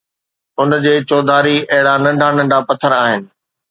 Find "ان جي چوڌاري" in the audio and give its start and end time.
0.59-1.55